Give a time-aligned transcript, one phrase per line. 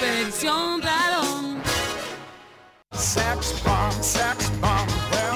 [0.00, 1.60] Expedición Pradón.
[2.92, 4.86] Sex bomb, sex bomb.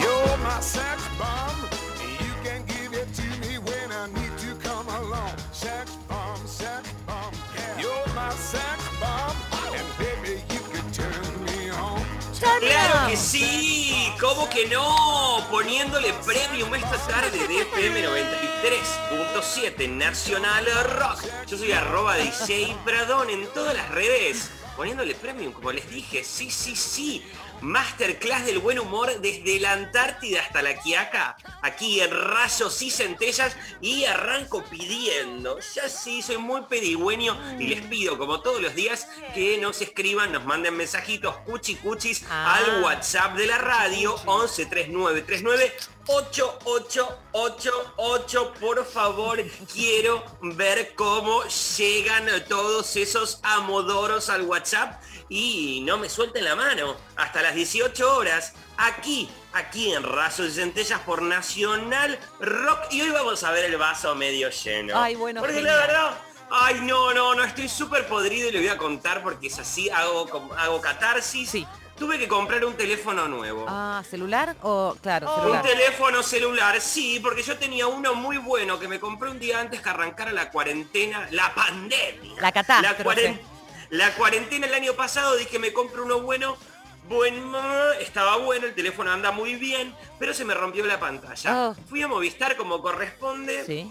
[0.00, 1.66] You're my sex bomb.
[1.98, 5.34] You can give it to me when I need to come along.
[5.50, 7.34] Sex bomb, sex bomb.
[7.76, 9.34] You're my sex bomb.
[9.74, 12.00] And baby, you can turn me on.
[12.38, 14.12] ¡Claro que sí!
[14.20, 15.44] ¿Cómo que no?
[15.50, 20.64] Poniéndole premium esta tarde de FM 93.7 Nacional
[20.98, 21.24] Rock.
[21.46, 24.50] Yo soy arroba DJ Pradón en todas las redes.
[24.76, 26.22] Poniéndole premium, como les dije.
[26.24, 27.24] Sí, sí, sí.
[27.62, 31.36] Masterclass del buen humor desde la Antártida hasta la Quiaca.
[31.62, 33.56] Aquí en rayos y centellas.
[33.80, 35.58] Y arranco pidiendo.
[35.74, 37.38] Ya sí, soy muy pedigüeño.
[37.58, 42.24] Y les pido, como todos los días, que nos escriban, nos manden mensajitos cuchi cuchis
[42.28, 42.56] Ah.
[42.56, 45.72] al WhatsApp de la radio 11 3939
[46.06, 49.40] 8888 por favor
[49.72, 51.44] quiero ver cómo
[51.78, 58.16] llegan todos esos amodoros al WhatsApp y no me suelten la mano hasta las 18
[58.16, 63.64] horas aquí aquí en Rasos y Centellas por Nacional Rock y hoy vamos a ver
[63.66, 65.76] el vaso medio lleno Ay, bueno, porque genial.
[65.76, 66.18] la verdad
[66.54, 69.88] Ay, no, no, no, estoy súper podrido y le voy a contar porque es así,
[69.88, 71.48] hago, como- hago catarsis.
[71.48, 71.66] Sí.
[71.98, 73.64] Tuve que comprar un teléfono nuevo.
[73.66, 75.62] Ah, ¿celular o claro, Un celular?
[75.62, 79.80] teléfono celular, sí, porque yo tenía uno muy bueno que me compré un día antes
[79.80, 82.38] que arrancara la cuarentena, la pandemia.
[82.38, 83.02] La catástrofe.
[83.02, 83.40] La, cuaren-
[83.88, 86.58] la cuarentena el año pasado dije me compro uno bueno.
[87.08, 87.52] Buen,
[88.00, 91.70] estaba bueno, el teléfono anda muy bien, pero se me rompió la pantalla.
[91.70, 91.74] Oh.
[91.88, 93.64] Fui a Movistar como corresponde.
[93.66, 93.90] Sí.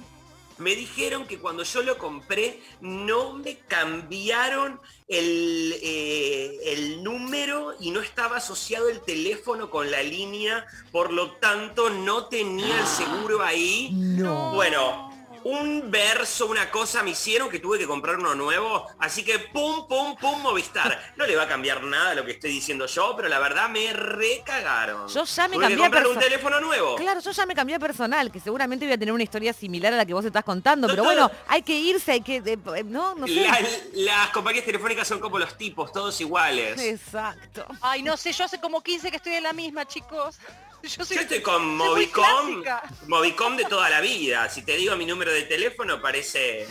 [0.57, 7.89] Me dijeron que cuando yo lo compré no me cambiaron el, eh, el número y
[7.89, 13.41] no estaba asociado el teléfono con la línea, por lo tanto no tenía el seguro
[13.41, 13.89] ahí.
[13.91, 14.53] No.
[14.53, 15.10] Bueno,
[15.43, 19.87] un verso, una cosa me hicieron que tuve que comprar uno nuevo, así que pum,
[19.87, 21.13] pum, pum, Movistar.
[21.15, 23.91] No le va a cambiar nada lo que estoy diciendo yo, pero la verdad me
[23.93, 25.07] recagaron.
[25.07, 26.95] Yo ya me Tuve que cambié comprar un teléfono nuevo.
[26.95, 29.97] Claro, yo ya me cambié personal, que seguramente voy a tener una historia similar a
[29.97, 32.37] la que vos estás contando, No, pero todo- bueno, hay que irse, hay que...
[32.37, 33.33] eh, no, no sé.
[33.35, 33.59] La-
[33.93, 36.79] las compañías telefónicas son como los tipos, todos iguales.
[36.81, 37.65] Exacto.
[37.81, 40.37] Ay, no sé, yo hace como 15 que estoy en la misma, chicos.
[40.97, 42.63] Yo, soy, Yo estoy con Movicom.
[43.07, 44.49] Movicom de toda la vida.
[44.49, 46.67] Si te digo mi número de teléfono parece...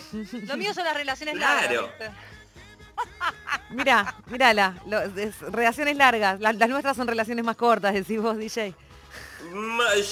[0.47, 1.91] Lo mío son las relaciones Claro.
[1.99, 2.13] largas.
[3.71, 8.37] Mira, mírala, lo- es- relaciones largas, la- las nuestras son relaciones más cortas, decís vos,
[8.37, 8.75] DJ.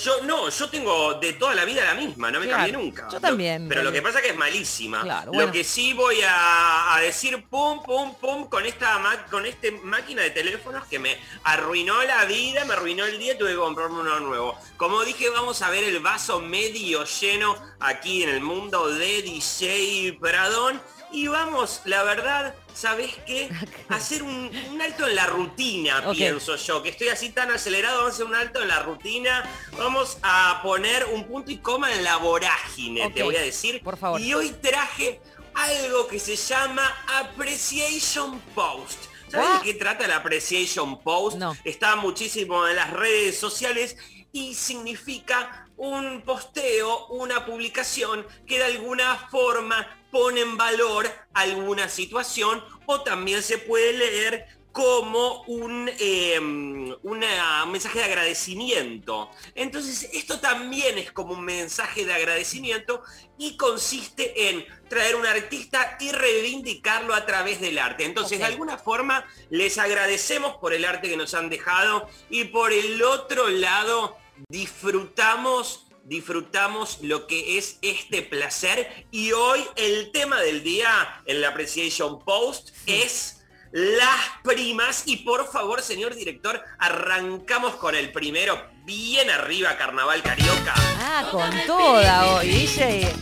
[0.04, 3.06] Yo no, yo tengo de toda la vida la misma, no me Claro, cambié nunca.
[3.08, 5.02] yo Lo- también, pero lo que pasa es que es malísima.
[5.02, 5.52] Claro, Lo bueno.
[5.52, 9.00] que sí voy a, a decir pum, pum, pum con esta
[9.30, 13.50] con este máquina de teléfonos que me arruinó la vida, me arruinó el día, tuve
[13.50, 14.58] que comprarme uno nuevo.
[14.76, 20.18] Como dije, vamos a ver el vaso medio lleno aquí en el mundo de DJ
[20.20, 20.80] Pradón.
[21.10, 23.48] Y vamos, la verdad, ¿sabés qué?
[23.88, 28.12] Hacer un, un alto en la rutina, pienso yo, que estoy así tan acelerado, vamos
[28.12, 32.04] a hacer un alto en la rutina, vamos a poner un punto y coma en
[32.04, 33.82] la vorágine, te voy a decir.
[33.82, 34.20] por favor.
[34.20, 35.20] Y hoy traje
[35.54, 36.86] algo que se llama
[37.20, 38.98] Appreciation Post.
[39.28, 41.36] ¿Sabes de qué trata el Appreciation Post?
[41.36, 41.56] No.
[41.64, 43.96] Está muchísimo en las redes sociales
[44.32, 52.62] y significa un posteo, una publicación que de alguna forma pone en valor alguna situación
[52.86, 59.28] o también se puede leer como un, eh, una- un mensaje de agradecimiento.
[59.56, 63.02] Entonces esto también es como un mensaje de agradecimiento
[63.38, 68.04] y consiste en traer un artista y reivindicarlo a través del arte.
[68.04, 72.72] Entonces de alguna forma les agradecemos por el arte que nos han dejado y por
[72.72, 74.16] el otro lado
[74.48, 80.88] disfrutamos disfrutamos lo que es este placer y hoy el tema del día
[81.26, 83.42] en la Appreciation Post es
[83.72, 90.74] las primas y por favor señor director arrancamos con el primero bien arriba Carnaval Carioca
[91.00, 93.12] Ah, con toda hoy, DJ.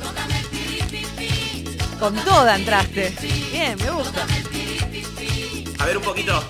[1.99, 3.15] Con toda entraste.
[3.51, 4.27] Bien, me gusta.
[5.79, 6.45] a ver un poquito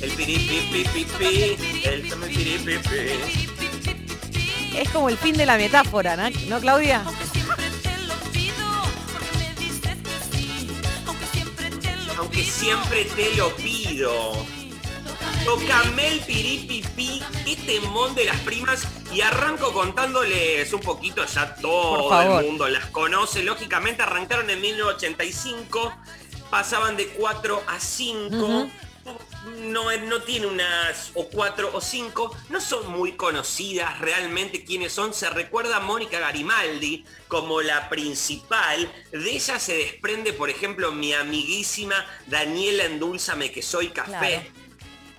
[0.00, 3.61] el piripipipipi el piripipipi
[4.76, 7.04] Es como el fin de la metáfora, ¿no, ¿No Claudia?
[12.22, 14.32] aunque siempre te lo pido.
[15.44, 22.38] Tocame el piripipi, qué temón de las primas y arranco contándoles un poquito, ya todo
[22.38, 22.68] el mundo.
[22.68, 25.92] Las conoce, lógicamente arrancaron en 1985,
[26.52, 28.36] pasaban de 4 a 5.
[28.36, 28.70] Ujú.
[29.62, 35.14] no, no tiene unas o cuatro o cinco, no son muy conocidas realmente quiénes son.
[35.14, 38.92] Se recuerda a Mónica Garimaldi como la principal.
[39.10, 41.96] De ella se desprende, por ejemplo, mi amiguísima
[42.26, 44.10] Daniela Endulzame que soy café.
[44.10, 44.61] Claro.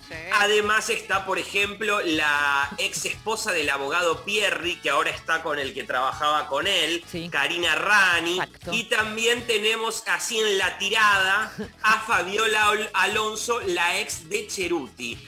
[0.08, 0.14] Sí.
[0.32, 5.72] Además está, por ejemplo, la ex esposa del abogado Pierri, que ahora está con el
[5.74, 7.28] que trabajaba con él, Sí.
[7.30, 8.34] Karina Rani.
[8.38, 8.72] Exacto.
[8.74, 11.52] Y también tenemos así en la tirada
[11.82, 15.18] a Fabiola Ol- Alonso, la ex de Cheruti.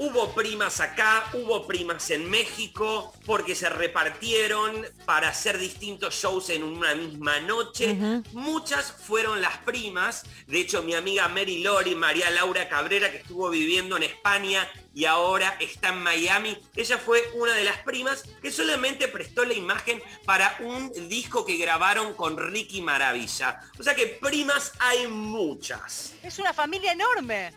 [0.00, 6.62] Hubo primas acá, hubo primas en México, porque se repartieron para hacer distintos shows en
[6.62, 7.98] una misma noche.
[8.30, 10.22] Muchas fueron las primas.
[10.46, 15.04] De hecho, mi amiga Mary Lori, María Laura Cabrera, que estuvo viviendo en España y
[15.04, 20.00] ahora está en Miami, ella fue una de las primas que solamente prestó la imagen
[20.24, 23.62] para un disco que grabaron con Ricky Maravilla.
[23.76, 26.14] O sea que primas hay muchas.
[26.22, 27.52] Es una familia enorme.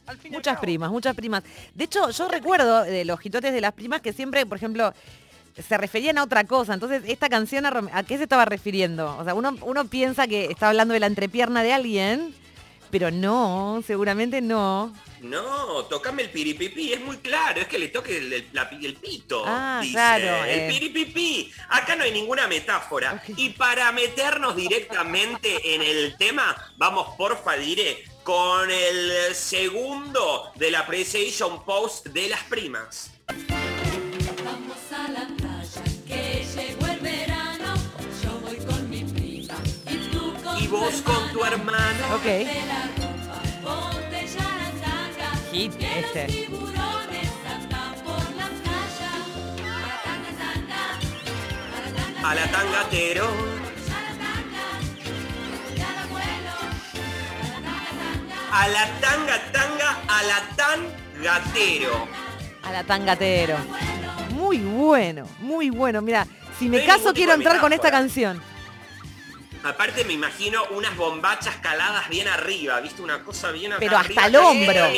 [0.30, 1.42] Muchas primas, muchas primas.
[1.74, 4.92] De hecho, yo recuerdo de los jitotes de las primas que siempre, por ejemplo,
[5.66, 6.74] se referían a otra cosa.
[6.74, 9.16] Entonces, esta canción, ¿a, qué se estaba refiriendo?
[9.18, 12.34] O sea, uno, uno piensa que está hablando de la entrepierna de alguien,
[12.90, 14.92] pero no, seguramente no.
[15.20, 18.94] No, tocame el piripipi, es muy claro, es que le toque el, el- la- el
[18.96, 19.44] pito.
[19.46, 19.92] Ah, dice.
[19.94, 20.68] claro, El eh.
[20.68, 21.52] piripipi.
[21.68, 23.22] Acá no hay ninguna metáfora.
[23.36, 30.80] Y para meternos directamente en el tema, vamos porfa, diré, con el segundo de la
[30.80, 33.10] Appreciation Post de las primas.
[34.44, 37.74] Vamos a la playa, que llegó el verano.
[38.22, 39.54] Yo voy con mi prima
[39.90, 42.14] y tú con Y vos con tu hermano.
[42.16, 42.24] Ok.
[42.24, 45.50] De la rumba, ponte ya la tanga.
[45.50, 46.26] Hit que este.
[46.26, 49.12] los tiburones andan por la playa.
[49.82, 51.00] Para tanga, tanga,
[51.72, 53.61] para tanga, A la tangatero.
[58.54, 62.06] A la tanga tanga, a la tangatero.
[62.62, 63.56] A la tangatero.
[64.30, 66.02] Muy bueno, muy bueno.
[66.02, 66.26] Mira,
[66.58, 68.42] si me No caso quiero entrar con esta canción.
[69.64, 73.00] Aparte me imagino unas bombachas caladas bien arriba, ¿viste?
[73.00, 74.88] Una cosa bien Pero hasta arriba, el hombro.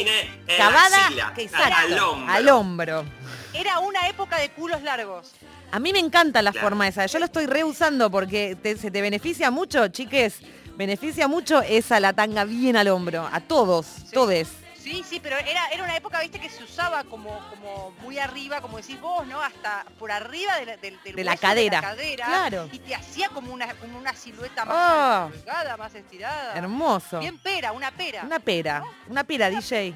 [0.57, 2.33] Cavada, axila, al- exacto, al hombro.
[2.35, 3.05] al hombro.
[3.53, 5.33] Era una época de culos largos.
[5.71, 6.67] A mí me encanta la Claro.
[6.69, 7.05] forma esa.
[7.07, 10.39] Yo lo estoy reusando porque te- se te beneficia mucho, chiques.
[10.77, 13.29] Beneficia mucho esa la tanga bien al hombro.
[13.33, 14.49] A todos, todes.
[14.79, 18.61] Sí, sí, pero era, era una época, viste, que se usaba como, como muy arriba,
[18.61, 19.41] como decís vos, ¿no?
[19.41, 21.81] Hasta por arriba de la, del- del De la cadera.
[21.81, 22.69] cadera, Claro.
[22.71, 25.29] Y te hacía como una, como una silueta más Ah.
[25.33, 26.53] delgada, más estirada.
[26.55, 27.19] Hermoso.
[27.19, 28.25] Bien pera, una pera.
[28.25, 28.83] Una pera.
[29.09, 29.95] Una pera, DJ.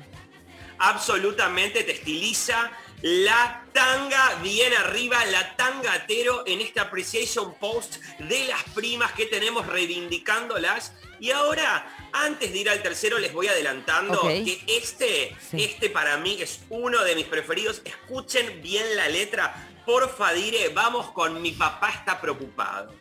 [0.79, 2.71] Absolutamente te estiliza
[3.03, 9.67] la tanga bien arriba, la tangatero en esta Appreciation Post de las primas que tenemos
[9.67, 10.93] reivindicándolas.
[11.21, 15.63] Y ahora, antes de ir al tercero, les voy adelantando que este, Sí.
[15.65, 17.83] este para mí es uno de mis preferidos.
[17.85, 19.69] Escuchen bien la letra.
[19.87, 22.95] Porfa, dire, vamos con mi papá está preocupado.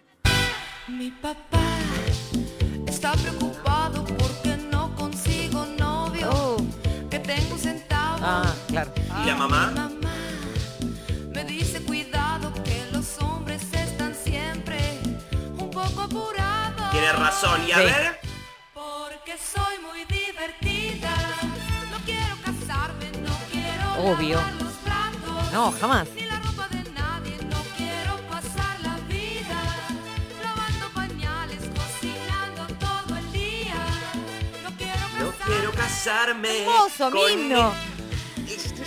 [0.87, 1.59] Mi papá
[2.87, 3.76] está preocupado
[8.21, 8.91] Ah, claro.
[9.23, 9.71] ¿Y la mamá?
[9.75, 9.89] Mamá
[11.33, 14.99] me dice cuidado que los hombres están siempre
[15.57, 16.91] un poco apurados.
[16.91, 17.61] Tiene razón.
[17.67, 17.83] Y a Sí.
[17.85, 18.19] ver,
[18.73, 21.09] Porque soy muy divertida.
[21.91, 24.37] No quiero casarme, no quiero Obvio.
[24.37, 25.51] lavar los platos.
[25.53, 26.07] No, jamás.
[26.15, 29.59] Ni la ropa de nadie, no quiero pasar la vida
[30.43, 33.75] lavando pañales, cocinando todo el día.
[34.63, 35.45] No quiero no casarme.
[35.55, 36.61] quiero casarme.
[36.63, 37.21] Hermoso, con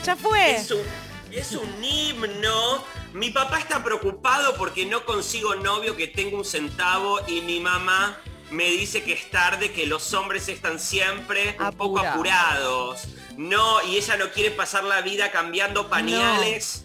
[0.05, 0.57] Ya fue.
[0.57, 0.83] Es un,
[1.31, 2.85] es un himno.
[3.13, 8.19] Mi papá está preocupado porque no consigo novio que tenga un centavo y mi mamá
[8.51, 12.15] me dice que es tarde, que los hombres están siempre un poco Apurados.
[12.15, 13.01] apurados.
[13.37, 16.85] No, y ella no quiere pasar la vida cambiando pañales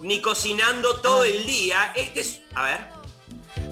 [0.00, 1.92] ni cocinando todo el día.
[1.96, 2.40] Este es...
[2.54, 2.88] A ver.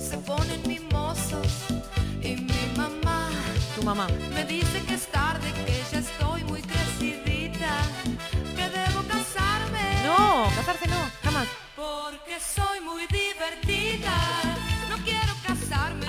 [0.01, 1.47] Se ponen mimosos
[2.23, 3.29] y mi mamá
[3.77, 4.09] Tu mamá.
[4.35, 4.76] me dice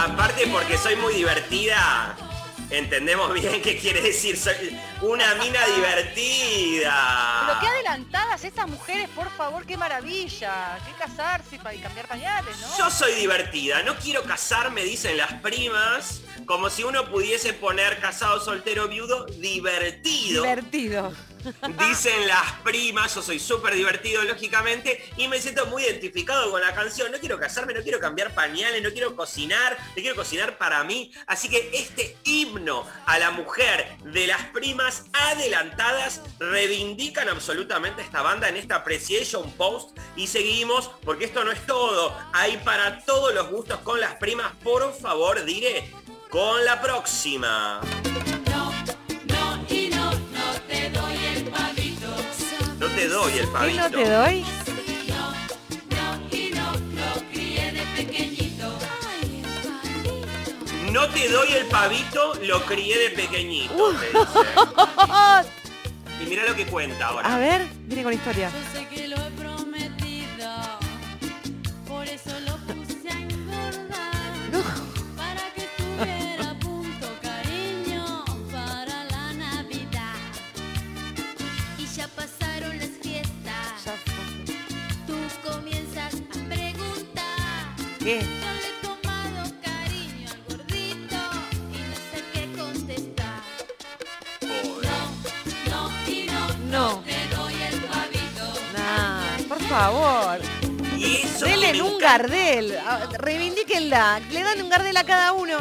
[0.07, 2.15] Aparte porque soy muy divertida.
[2.69, 4.37] Entendemos bien qué quiere decir.
[4.37, 7.43] Soy una mina divertida.
[7.45, 10.79] Pero qué adelantadas estas mujeres, por favor, qué maravilla.
[10.85, 12.77] Qué casarse para y cambiar pañales, ¿no?
[12.77, 18.39] Yo soy divertida, no quiero casarme, dicen las primas, como si uno pudiese poner casado,
[18.39, 20.43] soltero, viudo, divertido.
[20.43, 21.13] Divertido.
[21.89, 26.73] Dicen las primas, yo soy súper divertido, lógicamente, y me siento muy identificado con la
[26.73, 27.11] canción.
[27.11, 31.11] No quiero casarme, no quiero cambiar pañales, no quiero cocinar, no quiero cocinar para mí.
[31.25, 38.49] Así que este himno a la mujer de las primas adelantadas reivindican absolutamente esta banda
[38.49, 39.97] en esta Appreciation Post.
[40.15, 42.17] Y seguimos, porque esto no es todo.
[42.33, 44.53] Hay para todos los gustos con las primas.
[44.63, 45.89] Por favor, diré
[46.29, 47.79] con la próxima.
[48.49, 48.71] No,
[49.25, 52.07] no y no, no te doy el pavito.
[52.79, 53.81] No te doy el ¿Qué pavito.
[53.81, 54.45] no te doy?
[55.07, 55.31] No,
[55.95, 58.77] no y no, lo crié de pequeñito.
[60.91, 63.93] No te doy el pavito, lo crié de pequeñito.
[63.93, 65.51] te dice.
[66.19, 67.31] Y mira lo que cuenta ahora.
[67.31, 68.49] A ver, viene con historia.
[97.05, 98.47] El pavito.
[98.73, 100.39] Nah, por favor.
[101.41, 102.77] Denle un gardel.
[102.85, 104.21] Ah, Reivindíquenla.
[104.31, 105.57] Le dan un gardel a cada uno.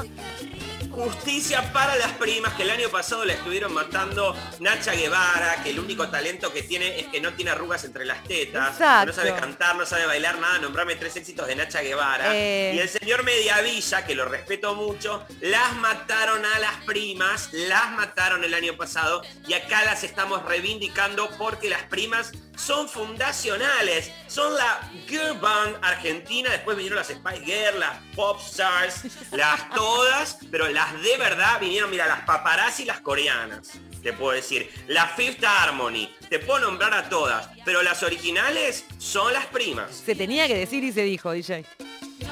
[0.96, 5.78] Justicia para las primas que el año pasado la estuvieron matando Nacha Guevara, que el
[5.78, 9.08] único talento que tiene es que no tiene arrugas entre las tetas, Exacto.
[9.08, 12.34] no sabe cantar, no sabe bailar nada, nombrame tres éxitos de Nacha Guevara.
[12.34, 12.72] Eh.
[12.76, 18.42] Y el señor Mediavilla, que lo respeto mucho, las mataron a las primas, las mataron
[18.42, 24.80] el año pasado y acá las estamos reivindicando porque las primas son fundacionales, son la
[25.06, 31.00] girl band argentina, después vinieron las Spice Girls, las Pop Stars, las todas, pero las
[31.02, 33.72] de verdad vinieron, mira, las paparazzi y las coreanas,
[34.02, 39.32] te puedo decir, la Fifth Harmony, te puedo nombrar a todas, pero las originales son
[39.32, 40.02] las primas.
[40.06, 41.66] Se tenía que decir y se dijo, DJ.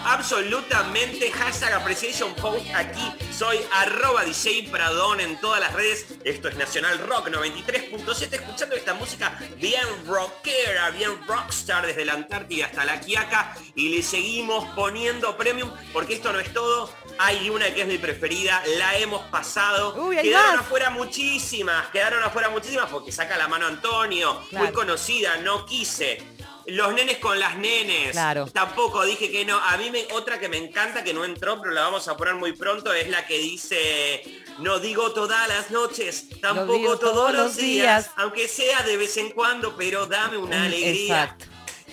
[0.04, 3.12] Absolutamente, hashtag Appreciation Post aquí.
[3.32, 6.06] Soy arroba DJ Pradón en todas las redes.
[6.24, 12.66] Esto es Nacional Rock 93.7, escuchando esta música bien rockera, bien rockstar desde la Antártida
[12.66, 13.56] hasta la Quiaca.
[13.74, 16.90] Y le seguimos poniendo premium porque esto no es todo.
[17.18, 19.94] Hay una que es mi preferida, la hemos pasado.
[19.96, 20.66] Uy, quedaron más.
[20.66, 24.40] afuera muchísimas, quedaron afuera muchísimas porque saca la mano Antonio.
[24.50, 24.66] Claro.
[24.66, 26.22] Muy conocida, no quise.
[26.66, 28.12] Los nenes con las nenes.
[28.12, 28.46] Claro.
[28.46, 29.58] Tampoco dije que no.
[29.58, 32.34] A mí me, otra que me encanta que no entró, pero la vamos a poner
[32.36, 34.22] muy pronto, es la que dice,
[34.60, 38.10] no digo todas las noches, tampoco todos, los días, días.
[38.16, 41.22] aunque sea de vez en cuando, pero dame una Mm, alegría.
[41.24, 41.44] exacto.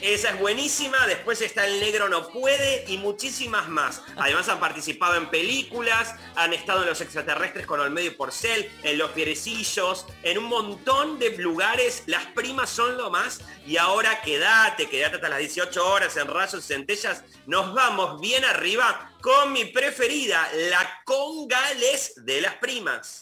[0.01, 4.01] Esa es buenísima, después está El Negro No Puede y muchísimas más.
[4.15, 8.97] Además han participado en películas, han estado en Los Extraterrestres con Olmedo y Porcel, en
[8.97, 12.01] Los Fierecillos, en un montón de lugares.
[12.07, 13.41] Las primas son lo más.
[13.67, 17.23] Y ahora quédate, quédate hasta las 18 horas en Rayos Centellas.
[17.45, 23.21] Nos vamos bien arriba con mi preferida, la Congales de las primas.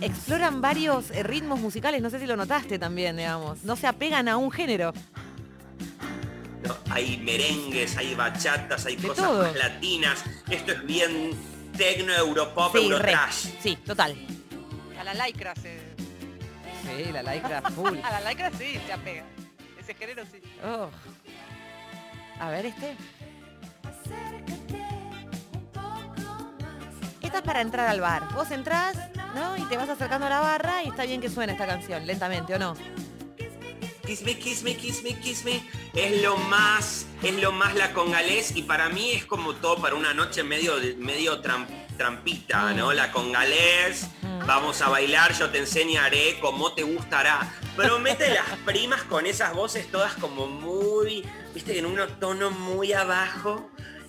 [0.00, 3.64] Exploran varios eh, ritmos musicales, no sé si lo notaste también, digamos.
[3.64, 4.92] No se apegan a un género.
[6.62, 6.76] ¿no?
[6.90, 9.42] Hay merengues, hay bachatas, hay De cosas todo.
[9.42, 10.24] más latinas.
[10.50, 11.30] Esto es bien
[11.76, 13.46] tecno, europop, Sí, eurotrash.
[13.60, 14.16] Sí, total.
[14.98, 15.78] A la lycra se...
[16.82, 17.98] Sí, la lycra full.
[18.02, 19.24] A la lycra sí se apega.
[19.78, 20.40] Ese género sí.
[20.64, 20.88] Oh.
[22.40, 22.96] A ver este.
[27.20, 28.32] Esta es para entrar al bar.
[28.34, 28.96] Vos entrás,
[29.34, 29.56] ¿no?
[29.56, 32.54] Y te vas acercando a la barra y está bien que suene esta canción, lentamente,
[32.54, 32.74] ¿o no?
[34.06, 35.62] Kiss me, kiss me, kiss me, kiss me.
[35.94, 39.96] Es lo más, es lo más la congalés y para mí es como todo para
[39.96, 41.66] una noche medio, medio tram-
[41.98, 42.94] trampita, ¿no?
[42.94, 44.06] La congalés,
[44.46, 47.52] vamos a bailar, yo te enseñaré cómo te gustará.
[47.76, 51.22] Promete las primas con esas voces todas como muy,
[51.54, 53.68] viste, en un tono muy abajo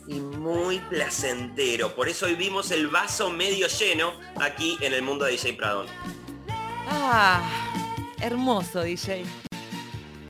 [0.09, 1.95] y muy placentero.
[1.95, 5.85] Por eso hoy vimos el vaso medio lleno aquí en el mundo de DJ Pradón.
[6.87, 7.41] Ah,
[8.19, 9.48] hermoso, DJ.